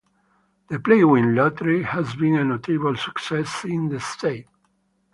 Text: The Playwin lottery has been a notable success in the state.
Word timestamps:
The 0.69 0.79
Playwin 0.79 1.35
lottery 1.37 1.83
has 1.83 2.15
been 2.15 2.35
a 2.35 2.43
notable 2.43 2.95
success 2.97 3.63
in 3.65 3.89
the 3.89 3.99
state. 3.99 4.47